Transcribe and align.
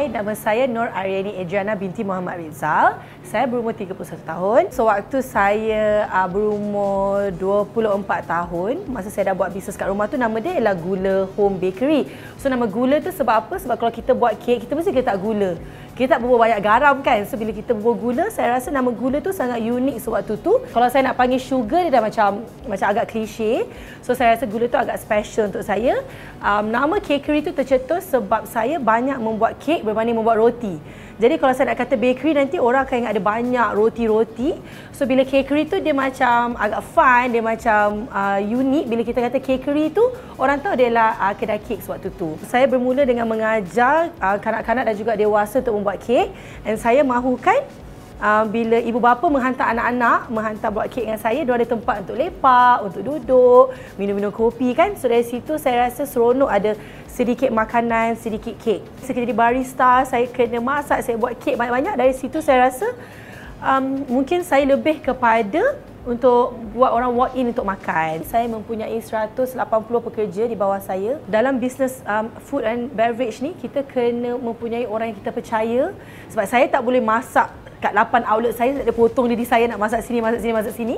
Hai, 0.00 0.08
nama 0.08 0.32
saya 0.32 0.64
Nur 0.64 0.88
Aryani 0.96 1.36
Adriana 1.36 1.76
binti 1.76 2.00
Muhammad 2.00 2.40
Rizal. 2.40 2.96
Saya 3.20 3.44
berumur 3.44 3.76
31 3.76 4.00
tahun. 4.24 4.72
So 4.72 4.88
waktu 4.88 5.20
saya 5.20 6.08
uh, 6.08 6.24
berumur 6.24 7.28
24 7.36 8.08
tahun, 8.24 8.88
masa 8.88 9.12
saya 9.12 9.28
dah 9.28 9.36
buat 9.36 9.52
bisnes 9.52 9.76
kat 9.76 9.92
rumah 9.92 10.08
tu 10.08 10.16
nama 10.16 10.32
dia 10.40 10.56
ialah 10.56 10.72
Gula 10.72 11.28
Home 11.36 11.60
Bakery. 11.60 12.08
So 12.40 12.48
nama 12.48 12.64
gula 12.64 13.04
tu 13.04 13.12
sebab 13.12 13.44
apa? 13.44 13.60
Sebab 13.60 13.76
kalau 13.76 13.92
kita 13.92 14.16
buat 14.16 14.40
kek, 14.40 14.64
kita 14.64 14.72
mesti 14.72 14.88
letak 14.88 15.20
gula 15.20 15.60
kita 16.00 16.16
tak 16.16 16.24
berbual 16.24 16.40
banyak 16.40 16.64
garam 16.64 16.96
kan. 17.04 17.28
So 17.28 17.36
bila 17.36 17.52
kita 17.52 17.76
berbual 17.76 17.96
gula, 18.00 18.26
saya 18.32 18.56
rasa 18.56 18.72
nama 18.72 18.88
gula 18.88 19.20
tu 19.20 19.36
sangat 19.36 19.60
unik 19.60 20.00
sewaktu 20.00 20.40
tu. 20.40 20.56
Kalau 20.72 20.88
saya 20.88 21.12
nak 21.12 21.20
panggil 21.20 21.36
sugar 21.36 21.84
dia 21.84 21.92
dah 21.92 22.00
macam 22.00 22.40
macam 22.64 22.86
agak 22.88 23.12
klise. 23.12 23.68
So 24.00 24.16
saya 24.16 24.32
rasa 24.32 24.48
gula 24.48 24.64
tu 24.64 24.80
agak 24.80 24.96
special 24.96 25.52
untuk 25.52 25.60
saya. 25.60 26.00
Um, 26.40 26.72
nama 26.72 26.96
cakery 27.04 27.44
tu 27.44 27.52
tercetus 27.52 28.08
sebab 28.08 28.48
saya 28.48 28.80
banyak 28.80 29.20
membuat 29.20 29.60
kek 29.60 29.84
berbanding 29.84 30.16
membuat 30.16 30.40
roti. 30.40 30.80
Jadi 31.20 31.36
kalau 31.36 31.52
saya 31.52 31.76
nak 31.76 31.84
kata 31.84 32.00
bakery 32.00 32.32
nanti 32.32 32.56
orang 32.56 32.88
akan 32.88 32.96
ingat 33.04 33.12
ada 33.12 33.22
banyak 33.22 33.68
roti-roti. 33.76 34.56
So 34.96 35.04
bila 35.04 35.28
cakery 35.28 35.68
tu 35.68 35.76
dia 35.76 35.92
macam 35.92 36.56
agak 36.56 36.80
fun, 36.96 37.24
dia 37.28 37.42
macam 37.44 38.08
uh, 38.08 38.40
unik. 38.40 38.84
Bila 38.88 39.02
kita 39.04 39.20
kata 39.28 39.36
cakery 39.36 39.92
tu 39.92 40.00
orang 40.40 40.64
tahu 40.64 40.80
dia 40.80 40.88
adalah 40.88 41.20
uh, 41.20 41.34
kedai 41.36 41.60
kek 41.60 41.84
sewaktu 41.84 42.08
tu. 42.16 42.40
Saya 42.48 42.64
bermula 42.64 43.04
dengan 43.04 43.28
mengajar 43.28 44.16
uh, 44.16 44.40
kanak-kanak 44.40 44.88
dan 44.88 44.94
juga 44.96 45.12
dewasa 45.12 45.60
untuk 45.60 45.76
membuat 45.76 46.00
kek. 46.00 46.32
Dan 46.64 46.80
saya 46.80 47.04
mahukan 47.04 47.68
uh, 48.24 48.48
bila 48.48 48.80
ibu 48.80 48.96
bapa 48.96 49.28
menghantar 49.28 49.76
anak-anak 49.76 50.32
menghantar 50.32 50.72
buat 50.72 50.88
kek 50.88 51.04
dengan 51.04 51.20
saya, 51.20 51.44
dia 51.44 51.52
ada 51.52 51.68
tempat 51.68 52.00
untuk 52.00 52.16
lepak, 52.16 52.76
untuk 52.80 53.02
duduk, 53.04 53.76
minum-minum 54.00 54.32
kopi 54.32 54.72
kan. 54.72 54.96
So 54.96 55.04
dari 55.04 55.28
situ 55.28 55.60
saya 55.60 55.84
rasa 55.84 56.08
seronok 56.08 56.48
ada 56.48 56.80
sedikit 57.10 57.50
makanan, 57.50 58.16
sedikit 58.16 58.54
kek. 58.56 58.80
Saya 59.02 59.26
jadi 59.26 59.34
barista, 59.34 60.06
saya 60.06 60.24
kena 60.30 60.62
masak, 60.62 61.02
saya 61.02 61.18
buat 61.18 61.34
kek 61.36 61.58
banyak-banyak. 61.58 61.94
Dari 61.98 62.14
situ 62.14 62.38
saya 62.38 62.70
rasa 62.70 62.86
um, 63.60 64.06
mungkin 64.08 64.46
saya 64.46 64.64
lebih 64.64 65.02
kepada 65.02 65.76
untuk 66.00 66.56
buat 66.72 66.96
orang 66.96 67.12
walk 67.12 67.32
in 67.36 67.52
untuk 67.52 67.68
makan. 67.68 68.24
Saya 68.24 68.48
mempunyai 68.48 68.96
180 68.96 69.52
pekerja 70.06 70.42
di 70.48 70.56
bawah 70.56 70.80
saya. 70.80 71.20
Dalam 71.28 71.60
bisnes 71.60 72.00
um, 72.08 72.32
food 72.40 72.64
and 72.64 72.88
beverage 72.96 73.44
ni, 73.44 73.52
kita 73.52 73.84
kena 73.84 74.40
mempunyai 74.40 74.88
orang 74.88 75.12
yang 75.12 75.18
kita 75.20 75.30
percaya. 75.34 75.92
Sebab 76.32 76.46
saya 76.48 76.64
tak 76.72 76.80
boleh 76.80 77.04
masak 77.04 77.52
kat 77.80 77.96
8 77.96 78.28
outlet 78.28 78.52
saya 78.52 78.76
ada 78.76 78.92
potong 78.92 79.24
diri 79.24 79.48
saya 79.48 79.64
nak 79.64 79.80
masak 79.80 80.04
sini 80.04 80.20
masak 80.20 80.44
sini 80.44 80.52
masak 80.52 80.74
sini 80.76 80.96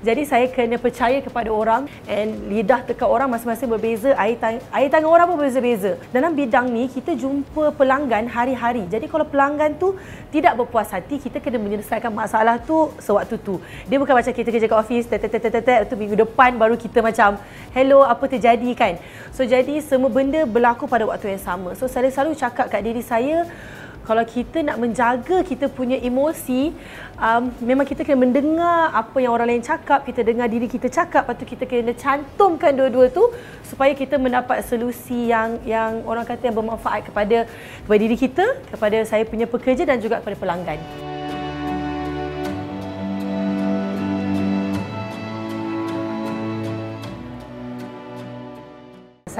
jadi 0.00 0.22
saya 0.24 0.46
kena 0.48 0.80
percaya 0.80 1.20
kepada 1.20 1.52
orang 1.52 1.84
and 2.08 2.48
lidah 2.48 2.80
teka 2.88 3.04
orang 3.04 3.28
masing-masing 3.28 3.68
berbeza 3.68 4.16
air, 4.16 4.36
tang- 4.40 4.64
air 4.72 4.88
tangan 4.88 5.12
orang 5.12 5.26
pun 5.28 5.36
berbeza-beza. 5.36 6.00
Dalam 6.08 6.32
bidang 6.32 6.72
ni 6.72 6.88
kita 6.88 7.12
jumpa 7.12 7.76
pelanggan 7.76 8.24
hari-hari. 8.24 8.88
Jadi 8.88 9.06
kalau 9.12 9.28
pelanggan 9.28 9.76
tu 9.76 10.00
tidak 10.32 10.56
berpuas 10.56 10.88
hati 10.88 11.20
kita 11.20 11.36
kena 11.36 11.60
menyelesaikan 11.60 12.08
masalah 12.08 12.56
tu 12.56 12.88
sewaktu 12.96 13.36
tu. 13.44 13.60
Dia 13.92 14.00
bukan 14.00 14.16
macam 14.16 14.32
kita 14.32 14.48
kerja 14.48 14.66
kat 14.72 14.78
office 14.80 15.04
tet 15.04 15.20
tet 15.20 15.36
tet 15.36 15.60
tet 15.60 15.84
tu 15.84 15.94
minggu 16.00 16.16
depan 16.16 16.56
baru 16.56 16.80
kita 16.80 17.04
macam 17.04 17.36
hello 17.76 18.00
apa 18.00 18.24
terjadi? 18.24 18.72
kan. 18.72 18.96
So 19.36 19.44
jadi 19.44 19.84
semua 19.84 20.08
benda 20.08 20.48
berlaku 20.48 20.88
pada 20.88 21.04
waktu 21.04 21.36
yang 21.36 21.42
sama. 21.42 21.76
So 21.76 21.84
saya 21.86 22.08
selalu 22.08 22.40
cakap 22.40 22.72
kat 22.72 22.80
diri 22.80 23.04
saya 23.04 23.44
kalau 24.10 24.26
kita 24.26 24.66
nak 24.66 24.82
menjaga 24.82 25.46
kita 25.46 25.70
punya 25.70 25.94
emosi, 26.02 26.74
um, 27.14 27.46
memang 27.62 27.86
kita 27.86 28.02
kena 28.02 28.26
mendengar 28.26 28.90
apa 28.90 29.22
yang 29.22 29.30
orang 29.30 29.54
lain 29.54 29.62
cakap, 29.62 30.02
kita 30.02 30.26
dengar 30.26 30.50
diri 30.50 30.66
kita 30.66 30.90
cakap, 30.90 31.30
lepas 31.30 31.38
tu 31.38 31.46
kita 31.46 31.62
kena 31.62 31.94
cantumkan 31.94 32.74
dua-dua 32.74 33.06
tu 33.14 33.30
supaya 33.62 33.94
kita 33.94 34.18
mendapat 34.18 34.66
solusi 34.66 35.30
yang 35.30 35.62
yang 35.62 36.02
orang 36.10 36.26
kata 36.26 36.50
yang 36.50 36.58
bermanfaat 36.58 37.06
kepada 37.06 37.46
kepada 37.86 37.98
diri 38.02 38.18
kita, 38.18 38.58
kepada 38.74 38.98
saya 39.06 39.22
punya 39.22 39.46
pekerja 39.46 39.86
dan 39.86 40.02
juga 40.02 40.18
kepada 40.18 40.34
pelanggan. 40.42 41.09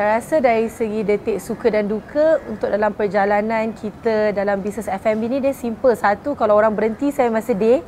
Saya 0.00 0.16
rasa 0.16 0.40
dari 0.40 0.72
segi 0.72 1.04
detik 1.04 1.36
suka 1.44 1.68
dan 1.68 1.84
duka 1.84 2.40
untuk 2.48 2.72
dalam 2.72 2.88
perjalanan 2.96 3.68
kita 3.76 4.32
dalam 4.32 4.64
bisnes 4.64 4.88
F&B 4.88 5.28
ni 5.28 5.44
dia 5.44 5.52
simple. 5.52 5.92
Satu, 5.92 6.32
kalau 6.32 6.56
orang 6.56 6.72
berhenti 6.72 7.12
saya 7.12 7.28
masih 7.28 7.52
sedih. 7.52 7.78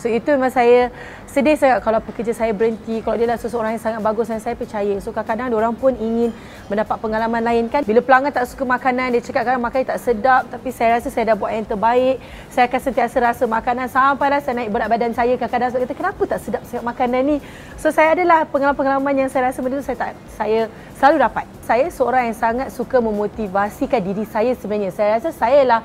So 0.00 0.08
itu 0.08 0.32
memang 0.32 0.48
saya 0.48 0.88
sedih 1.28 1.54
sangat 1.60 1.84
kalau 1.84 2.00
pekerja 2.00 2.32
saya 2.32 2.56
berhenti. 2.56 3.04
Kalau 3.04 3.20
dia 3.20 3.28
adalah 3.28 3.38
seseorang 3.38 3.76
yang 3.76 3.84
sangat 3.84 4.00
bagus 4.00 4.32
dan 4.32 4.40
saya 4.40 4.56
percaya. 4.56 4.96
So 5.04 5.12
kadang-kadang 5.12 5.52
orang 5.52 5.76
pun 5.76 5.92
ingin 5.94 6.32
mendapat 6.72 6.96
pengalaman 6.96 7.44
lain 7.44 7.68
kan. 7.68 7.84
Bila 7.84 8.00
pelanggan 8.00 8.32
tak 8.32 8.48
suka 8.48 8.64
makanan, 8.64 9.12
dia 9.12 9.20
cakap 9.20 9.44
kadang 9.44 9.60
makanan 9.60 9.92
tak 9.92 10.00
sedap. 10.00 10.48
Tapi 10.48 10.72
saya 10.72 10.96
rasa 10.96 11.12
saya 11.12 11.30
dah 11.30 11.36
buat 11.36 11.52
yang 11.52 11.68
terbaik. 11.68 12.16
Saya 12.48 12.64
akan 12.66 12.80
sentiasa 12.80 13.16
rasa 13.20 13.44
makanan 13.44 13.86
sampailah 13.92 14.40
saya 14.40 14.64
naik 14.64 14.72
berat 14.72 14.88
badan 14.88 15.12
saya. 15.12 15.36
Kadang-kadang 15.36 15.70
saya 15.70 15.80
kata 15.84 15.94
kenapa 15.94 16.22
tak 16.24 16.40
sedap 16.40 16.62
sangat 16.64 16.84
makanan 16.88 17.20
ni. 17.22 17.36
So 17.76 17.92
saya 17.92 18.16
adalah 18.16 18.48
pengalaman-pengalaman 18.48 19.14
yang 19.20 19.28
saya 19.28 19.52
rasa 19.52 19.60
benda 19.60 19.78
tu 19.78 19.86
saya, 19.86 20.00
tak, 20.00 20.16
saya 20.32 20.72
selalu 20.96 21.16
dapat. 21.20 21.44
Saya 21.62 21.86
seorang 21.92 22.32
yang 22.32 22.36
sangat 22.40 22.68
suka 22.72 22.98
memotivasikan 22.98 24.00
diri 24.00 24.24
saya 24.24 24.56
sebenarnya. 24.56 24.90
Saya 24.96 25.20
rasa 25.20 25.30
saya 25.30 25.60
lah 25.62 25.80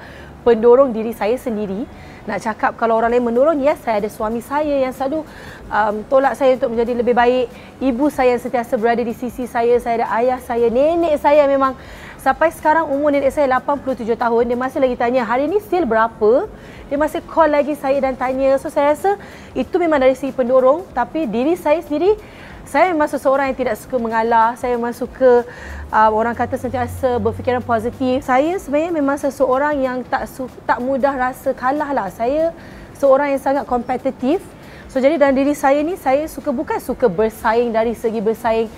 pendorong 0.45 0.93
diri 0.93 1.09
saya 1.11 1.33
sendiri. 1.41 1.89
Nak 2.29 2.41
cakap 2.41 2.71
kalau 2.77 2.97
orang 2.97 3.17
lain 3.17 3.25
mendorong 3.25 3.57
ya 3.57 3.73
saya 3.77 4.01
ada 4.01 4.09
suami 4.09 4.41
saya 4.41 4.81
yang 4.81 4.93
selalu 4.93 5.25
um, 5.69 5.95
tolak 6.05 6.37
saya 6.37 6.57
untuk 6.57 6.77
menjadi 6.77 6.93
lebih 7.01 7.17
baik. 7.17 7.45
Ibu 7.81 8.13
saya 8.13 8.37
yang 8.37 8.41
sentiasa 8.41 8.77
berada 8.77 9.01
di 9.01 9.13
sisi 9.17 9.49
saya 9.49 9.77
saya 9.81 10.05
ada 10.05 10.07
ayah 10.21 10.39
saya 10.41 10.69
nenek 10.69 11.17
saya 11.17 11.49
memang 11.49 11.73
sampai 12.21 12.49
sekarang 12.53 12.89
umur 12.89 13.13
nenek 13.13 13.33
saya 13.33 13.49
87 13.57 14.05
tahun. 14.13 14.43
Dia 14.49 14.57
masih 14.57 14.79
lagi 14.81 14.95
tanya 14.97 15.21
hari 15.25 15.49
ni 15.49 15.57
still 15.61 15.85
berapa? 15.89 16.49
Dia 16.89 16.97
masih 17.01 17.25
call 17.25 17.49
lagi 17.49 17.73
saya 17.73 17.97
dan 17.97 18.13
tanya. 18.13 18.57
So 18.61 18.69
saya 18.69 18.93
rasa 18.93 19.17
itu 19.57 19.73
memang 19.81 20.01
dari 20.01 20.13
segi 20.13 20.33
pendorong 20.33 20.85
tapi 20.93 21.25
diri 21.29 21.53
saya 21.57 21.81
sendiri 21.81 22.17
saya 22.65 22.89
memang 22.91 23.05
seseorang 23.05 23.53
yang 23.53 23.57
tidak 23.57 23.75
suka 23.77 23.95
mengalah. 24.01 24.57
Saya 24.57 24.73
memang 24.73 24.91
suka 24.91 25.45
uh, 25.93 26.09
orang 26.09 26.33
kata 26.33 26.57
sentiasa 26.57 27.21
berfikiran 27.21 27.61
positif. 27.61 28.25
Saya 28.25 28.57
sebenarnya 28.57 28.91
memang 28.91 29.17
seseorang 29.21 29.77
yang 29.77 29.97
tak 30.01 30.25
su- 30.25 30.51
tak 30.65 30.81
mudah 30.81 31.13
rasa 31.13 31.53
kalah 31.53 31.93
lah. 31.93 32.09
Saya 32.09 32.51
seorang 32.97 33.37
yang 33.37 33.41
sangat 33.41 33.63
kompetitif. 33.69 34.41
So 34.89 34.97
jadi 34.97 35.21
dalam 35.21 35.37
diri 35.37 35.53
saya 35.53 35.79
ni 35.85 35.93
saya 35.93 36.25
suka 36.25 36.49
bukan 36.49 36.81
suka 36.81 37.05
bersaing 37.05 37.69
dari 37.69 37.93
segi 37.93 38.19
bersaing 38.19 38.69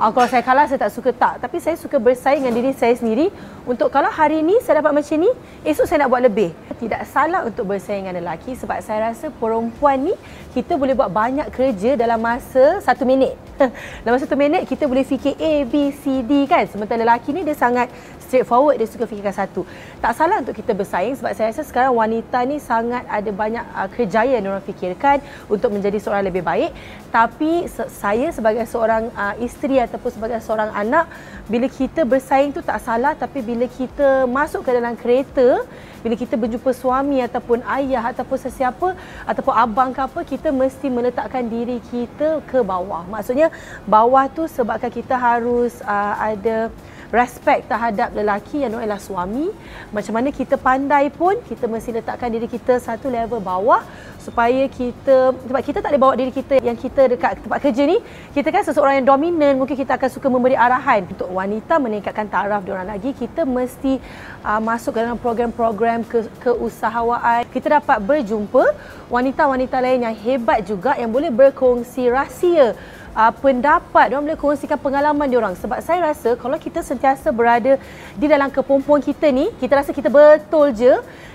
Uh, 0.00 0.08
kalau 0.08 0.24
saya 0.24 0.40
kalah 0.40 0.64
saya 0.64 0.80
tak 0.80 0.88
suka 0.88 1.12
tak 1.12 1.36
tapi 1.44 1.60
saya 1.60 1.76
suka 1.76 2.00
bersaing 2.00 2.40
dengan 2.40 2.56
diri 2.56 2.72
saya 2.72 2.96
sendiri 2.96 3.28
untuk 3.68 3.92
kalau 3.92 4.08
hari 4.08 4.40
ini 4.40 4.56
saya 4.64 4.80
dapat 4.80 4.88
macam 4.96 5.20
ni 5.20 5.28
esok 5.68 5.84
saya 5.84 6.02
nak 6.02 6.08
buat 6.08 6.24
lebih 6.24 6.48
tidak 6.82 7.06
salah 7.06 7.46
untuk 7.46 7.70
bersaing 7.70 8.10
dengan 8.10 8.18
lelaki 8.18 8.58
sebab 8.58 8.82
saya 8.82 9.14
rasa 9.14 9.30
perempuan 9.30 10.10
ni 10.10 10.14
kita 10.50 10.74
boleh 10.74 10.98
buat 10.98 11.14
banyak 11.14 11.46
kerja 11.54 11.94
dalam 11.94 12.18
masa 12.18 12.82
satu 12.82 13.06
minit 13.06 13.38
dalam 14.04 14.18
satu 14.18 14.34
minit 14.34 14.64
kita 14.68 14.88
boleh 14.88 15.04
fikir 15.04 15.36
A, 15.36 15.64
B, 15.68 15.92
C, 15.92 16.24
D 16.24 16.46
kan? 16.48 16.64
Sementara 16.68 17.00
lelaki 17.00 17.34
ni 17.34 17.44
dia 17.44 17.56
sangat 17.56 17.90
straightforward 18.32 18.80
dia 18.80 18.88
suka 18.88 19.04
fikirkan 19.04 19.36
satu. 19.36 19.68
Tak 20.00 20.12
salah 20.16 20.40
untuk 20.40 20.56
kita 20.56 20.72
bersaing 20.72 21.20
sebab 21.20 21.36
saya 21.36 21.52
rasa 21.52 21.62
sekarang 21.68 21.92
wanita 21.92 22.40
ni 22.48 22.56
sangat 22.56 23.04
ada 23.04 23.28
banyak 23.28 23.60
uh, 23.76 23.88
kerjaya 23.92 24.40
yang 24.40 24.48
orang 24.48 24.64
fikirkan 24.64 25.20
untuk 25.52 25.68
menjadi 25.68 26.00
seorang 26.00 26.24
lebih 26.24 26.40
baik. 26.40 26.72
Tapi 27.12 27.68
saya 27.92 28.32
sebagai 28.32 28.64
seorang 28.64 29.12
uh, 29.12 29.36
isteri 29.36 29.84
ataupun 29.84 30.10
sebagai 30.16 30.40
seorang 30.40 30.72
anak 30.72 31.12
bila 31.44 31.68
kita 31.68 32.08
bersaing 32.08 32.56
tu 32.56 32.64
tak 32.64 32.80
salah. 32.80 33.12
Tapi 33.12 33.44
bila 33.44 33.68
kita 33.68 34.24
masuk 34.24 34.64
ke 34.64 34.70
dalam 34.72 34.96
kereta 34.96 35.68
bila 36.02 36.18
kita 36.18 36.34
berjumpa 36.34 36.70
suami 36.74 37.22
ataupun 37.22 37.62
ayah 37.78 38.10
ataupun 38.10 38.34
sesiapa 38.34 38.98
ataupun 39.22 39.54
abang 39.54 39.94
ke 39.94 40.02
apa 40.02 40.20
kita 40.26 40.50
mesti 40.50 40.90
meletakkan 40.90 41.46
diri 41.46 41.78
kita 41.94 42.42
ke 42.50 42.58
bawah. 42.60 43.06
Maksudnya 43.06 43.41
bawah 43.88 44.28
tu 44.28 44.44
sebabkan 44.44 44.92
kita 44.92 45.16
harus 45.16 45.80
uh, 45.86 46.14
ada 46.20 46.68
respect 47.12 47.68
terhadap 47.68 48.16
lelaki 48.16 48.64
yang 48.64 48.72
adalah 48.72 48.96
suami. 48.96 49.52
Macam 49.92 50.16
mana 50.16 50.32
kita 50.32 50.56
pandai 50.56 51.12
pun 51.12 51.36
kita 51.44 51.68
mesti 51.68 52.00
letakkan 52.00 52.32
diri 52.32 52.48
kita 52.48 52.80
satu 52.80 53.12
level 53.12 53.38
bawah 53.38 53.84
supaya 54.16 54.64
kita 54.70 55.36
sebab 55.36 55.62
kita 55.62 55.84
tak 55.84 55.92
boleh 55.92 56.02
bawa 56.02 56.14
diri 56.16 56.32
kita 56.32 56.62
yang 56.64 56.74
kita 56.74 57.12
dekat 57.12 57.44
tempat 57.44 57.60
kerja 57.60 57.84
ni. 57.84 58.00
Kita 58.32 58.48
kan 58.48 58.64
seseorang 58.64 59.04
yang 59.04 59.06
dominan 59.12 59.60
mungkin 59.60 59.76
kita 59.76 60.00
akan 60.00 60.08
suka 60.08 60.26
memberi 60.32 60.56
arahan. 60.56 61.04
Untuk 61.04 61.28
wanita 61.28 61.76
meningkatkan 61.76 62.32
taraf 62.32 62.64
diorang 62.64 62.88
lagi 62.88 63.12
kita 63.12 63.44
mesti 63.44 64.00
uh, 64.40 64.58
masuk 64.64 64.96
dalam 64.96 65.20
program-program 65.20 66.08
ke 66.08 66.24
keusahawan 66.40 67.44
kita 67.52 67.76
dapat 67.76 68.00
berjumpa 68.00 68.72
wanita-wanita 69.12 69.76
lain 69.84 70.08
yang 70.08 70.16
hebat 70.16 70.64
juga 70.64 70.96
yang 70.96 71.12
boleh 71.12 71.28
berkongsi 71.28 72.08
rahsia 72.08 72.72
uh, 73.16 73.32
pendapat, 73.32 74.12
diorang 74.12 74.24
boleh 74.26 74.40
kongsikan 74.40 74.78
pengalaman 74.80 75.28
diorang. 75.28 75.54
Sebab 75.56 75.78
saya 75.84 76.12
rasa 76.12 76.34
kalau 76.36 76.56
kita 76.56 76.80
sentiasa 76.80 77.28
berada 77.32 77.76
di 78.16 78.26
dalam 78.28 78.48
kepompuan 78.48 79.00
kita 79.00 79.28
ni, 79.28 79.52
kita 79.60 79.80
rasa 79.80 79.90
kita 79.92 80.08
betul 80.08 80.72
je, 80.72 80.92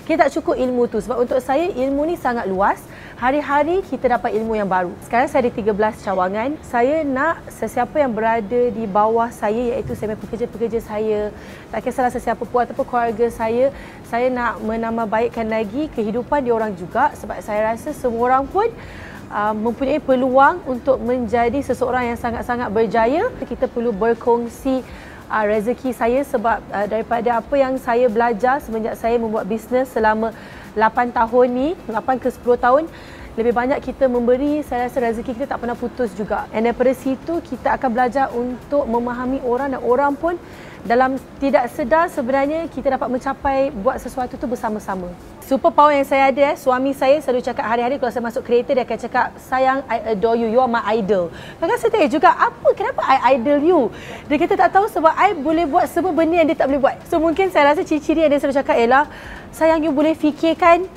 kita 0.07 0.27
tak 0.27 0.39
cukup 0.39 0.55
ilmu 0.55 0.87
tu. 0.87 1.03
Sebab 1.03 1.19
untuk 1.19 1.39
saya 1.43 1.67
ilmu 1.67 2.07
ni 2.07 2.15
sangat 2.15 2.47
luas. 2.47 2.79
Hari-hari 3.17 3.81
kita 3.81 4.13
dapat 4.13 4.37
ilmu 4.37 4.53
yang 4.53 4.69
baru. 4.69 4.93
Sekarang 5.01 5.25
saya 5.25 5.49
ada 5.49 5.51
13 5.57 6.05
cawangan. 6.05 6.49
Saya 6.61 7.01
nak 7.01 7.41
sesiapa 7.49 7.97
yang 7.97 8.13
berada 8.13 8.69
di 8.69 8.85
bawah 8.85 9.33
saya 9.33 9.73
iaitu 9.73 9.97
saya 9.97 10.13
pekerja-pekerja 10.13 10.79
saya, 10.85 11.33
tak 11.73 11.81
kisahlah 11.81 12.13
sesiapa 12.13 12.45
pun 12.45 12.61
ataupun 12.61 12.85
keluarga 12.85 13.25
saya, 13.33 13.73
saya 14.05 14.29
nak 14.29 14.61
menambahbaikkan 14.61 15.49
lagi 15.49 15.89
kehidupan 15.97 16.45
diorang 16.45 16.77
juga 16.77 17.09
sebab 17.17 17.41
saya 17.41 17.73
rasa 17.73 17.89
semua 17.89 18.29
orang 18.29 18.45
pun 18.45 18.69
uh, 19.31 19.53
mempunyai 19.55 19.99
peluang 19.99 20.63
untuk 20.67 20.99
menjadi 20.99 21.59
seseorang 21.63 22.13
yang 22.13 22.19
sangat-sangat 22.19 22.71
berjaya. 22.71 23.31
Kita 23.43 23.67
perlu 23.71 23.91
berkongsi 23.95 24.83
uh, 25.31 25.43
rezeki 25.47 25.91
saya 25.95 26.21
sebab 26.23 26.59
uh, 26.71 26.87
daripada 26.87 27.39
apa 27.39 27.55
yang 27.55 27.75
saya 27.79 28.07
belajar 28.07 28.59
semenjak 28.63 28.95
saya 28.95 29.19
membuat 29.19 29.47
bisnes 29.47 29.91
selama 29.91 30.31
8 30.75 31.09
tahun 31.09 31.47
ni, 31.51 31.69
8 31.89 32.21
ke 32.21 32.29
10 32.29 32.65
tahun, 32.65 32.83
lebih 33.37 33.53
banyak 33.53 33.77
kita 33.85 34.09
memberi, 34.09 34.65
saya 34.65 34.89
rasa 34.89 34.97
rezeki 34.97 35.37
kita 35.37 35.53
tak 35.53 35.61
pernah 35.61 35.77
putus 35.77 36.09
juga. 36.17 36.49
Dan 36.49 36.65
daripada 36.69 36.89
situ 36.97 37.37
kita 37.45 37.77
akan 37.77 37.89
belajar 37.93 38.33
untuk 38.33 38.89
memahami 38.89 39.41
orang 39.45 39.77
dan 39.77 39.81
orang 39.85 40.13
pun 40.17 40.41
dalam 40.87 41.19
tidak 41.43 41.67
sedar 41.75 42.07
sebenarnya 42.07 42.71
kita 42.71 42.95
dapat 42.95 43.11
mencapai 43.11 43.75
buat 43.75 43.99
sesuatu 43.99 44.39
tu 44.39 44.47
bersama-sama. 44.47 45.11
Super 45.43 45.71
power 45.71 45.91
yang 45.91 46.07
saya 46.07 46.31
ada, 46.31 46.55
eh, 46.55 46.55
suami 46.55 46.95
saya 46.95 47.19
selalu 47.19 47.43
cakap 47.43 47.67
hari-hari 47.67 47.99
kalau 47.99 48.11
saya 48.11 48.23
masuk 48.23 48.43
kereta 48.47 48.71
dia 48.71 48.87
akan 48.87 48.99
cakap 48.99 49.25
sayang 49.35 49.83
I 49.91 50.15
adore 50.15 50.39
you, 50.39 50.47
you 50.47 50.63
are 50.63 50.71
my 50.71 50.79
idol. 50.95 51.27
Kadang 51.59 51.79
saya 51.79 51.91
tanya 51.91 52.07
juga 52.07 52.31
apa, 52.31 52.67
kenapa 52.71 53.03
I 53.03 53.35
idol 53.35 53.59
you? 53.59 53.81
Dia 54.31 54.39
kata 54.39 54.55
tak 54.55 54.71
tahu 54.71 54.87
sebab 54.87 55.11
I 55.11 55.35
boleh 55.35 55.67
buat 55.67 55.91
semua 55.91 56.15
benda 56.15 56.39
yang 56.39 56.47
dia 56.47 56.55
tak 56.55 56.71
boleh 56.71 56.79
buat. 56.79 56.95
So 57.11 57.19
mungkin 57.19 57.51
saya 57.51 57.75
rasa 57.75 57.83
ciri-ciri 57.83 58.23
yang 58.23 58.31
dia 58.31 58.39
selalu 58.39 58.55
cakap 58.63 58.75
ialah 58.79 59.11
sayang 59.51 59.83
you 59.83 59.91
boleh 59.91 60.15
fikirkan 60.15 60.87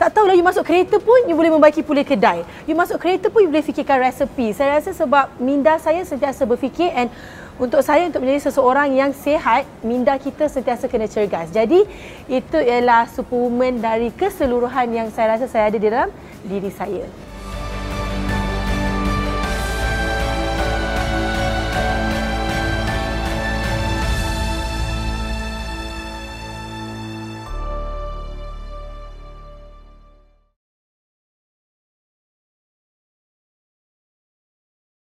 tak 0.00 0.18
tahulah 0.18 0.34
you 0.34 0.42
masuk 0.42 0.66
kereta 0.66 0.98
pun 0.98 1.30
you 1.30 1.36
boleh 1.38 1.52
membaiki 1.52 1.80
pulih 1.84 2.02
kedai. 2.02 2.42
You 2.66 2.74
masuk 2.74 2.98
kereta 2.98 3.30
pun 3.30 3.44
you 3.44 3.50
boleh 3.52 3.64
fikirkan 3.64 4.02
resepi. 4.02 4.50
Saya 4.50 4.80
rasa 4.80 4.90
sebab 4.96 5.36
minda 5.38 5.78
saya 5.78 6.02
sentiasa 6.02 6.42
berfikir 6.42 6.90
and 6.90 7.06
untuk 7.60 7.84
saya 7.84 8.08
untuk 8.08 8.24
menjadi 8.24 8.48
seseorang 8.48 8.96
yang 8.96 9.12
sihat, 9.12 9.68
minda 9.84 10.16
kita 10.16 10.48
sentiasa 10.48 10.88
kena 10.88 11.08
cergas. 11.08 11.52
Jadi 11.52 11.84
itu 12.30 12.58
ialah 12.58 13.08
suplemen 13.12 13.80
dari 13.80 14.08
keseluruhan 14.12 14.88
yang 14.92 15.08
saya 15.12 15.36
rasa 15.36 15.46
saya 15.48 15.68
ada 15.68 15.78
di 15.80 15.88
dalam 15.88 16.08
diri 16.44 16.72
saya. 16.72 17.31